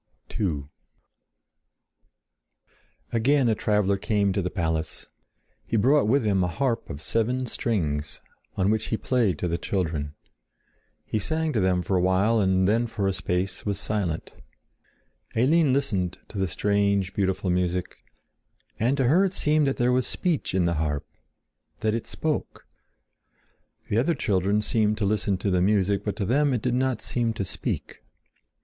II 0.39 0.63
Again 3.11 3.47
a 3.47 3.53
traveler 3.53 3.97
came 3.97 4.33
to 4.33 4.41
the 4.41 4.49
palace. 4.49 5.05
He 5.63 5.77
brought 5.77 6.07
with 6.07 6.25
him 6.25 6.43
a 6.43 6.47
harp 6.47 6.89
of 6.89 7.03
seven 7.03 7.45
strings, 7.45 8.19
on 8.57 8.71
which 8.71 8.87
he 8.87 8.97
played 8.97 9.37
to 9.37 9.47
the 9.47 9.59
children. 9.59 10.15
He 11.05 11.19
sang 11.19 11.53
to 11.53 11.59
them 11.59 11.83
for 11.83 11.95
a 11.97 12.01
while 12.01 12.39
and 12.39 12.67
then 12.67 12.87
for 12.87 13.07
a 13.07 13.13
space 13.13 13.63
was 13.63 13.79
silent. 13.79 14.31
Eline 15.35 15.71
listened 15.71 16.17
to 16.29 16.39
the 16.39 16.47
strange, 16.47 17.13
beautiful 17.13 17.51
music. 17.51 17.97
And 18.79 18.97
to 18.97 19.03
her 19.03 19.23
it 19.25 19.35
seemed 19.35 19.67
that 19.67 19.77
there 19.77 19.91
was 19.91 20.07
speech 20.07 20.55
in 20.55 20.65
the 20.65 20.73
harp—that 20.81 21.93
it 21.93 22.07
spoke. 22.07 22.65
The 23.87 23.99
other 23.99 24.15
children 24.15 24.63
seemed 24.63 24.97
to 24.97 25.05
listen 25.05 25.37
to 25.37 25.51
the 25.51 25.61
music, 25.61 26.03
but 26.03 26.15
to 26.15 26.25
them 26.25 26.53
it 26.55 26.63
did 26.63 26.73
not 26.73 27.03
seem 27.03 27.33
to 27.33 27.45
speak. 27.45 28.01